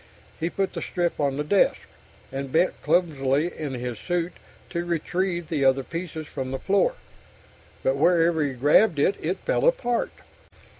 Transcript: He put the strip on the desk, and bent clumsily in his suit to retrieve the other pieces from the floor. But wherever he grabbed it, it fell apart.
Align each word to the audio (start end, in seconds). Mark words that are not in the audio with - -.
He 0.39 0.49
put 0.49 0.73
the 0.73 0.81
strip 0.81 1.19
on 1.19 1.37
the 1.37 1.43
desk, 1.43 1.81
and 2.31 2.51
bent 2.51 2.81
clumsily 2.81 3.55
in 3.55 3.75
his 3.75 3.99
suit 3.99 4.33
to 4.71 4.83
retrieve 4.83 5.47
the 5.47 5.63
other 5.63 5.83
pieces 5.83 6.25
from 6.25 6.49
the 6.49 6.57
floor. 6.57 6.95
But 7.83 7.97
wherever 7.97 8.43
he 8.43 8.53
grabbed 8.53 8.97
it, 8.97 9.13
it 9.21 9.37
fell 9.37 9.67
apart. 9.67 10.09